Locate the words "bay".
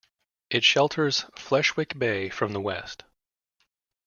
1.99-2.29